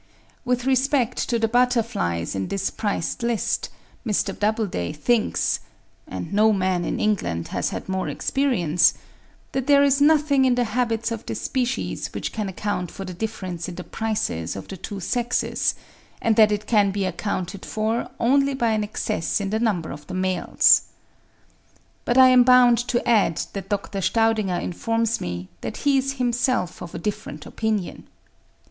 [0.43, 3.69] With respect to the butterflies in this priced list,
[4.03, 4.33] Mr.
[4.35, 5.59] Doubleday thinks
[6.07, 8.95] (and no man in England has had more experience),
[9.51, 13.13] that there is nothing in the habits of the species which can account for the
[13.13, 15.75] difference in the prices of the two sexes,
[16.19, 20.07] and that it can be accounted for only by an excess in the number of
[20.07, 20.81] the males.
[22.05, 24.01] But I am bound to add that Dr.
[24.01, 28.07] Staudinger informs me, that he is himself of a different opinion.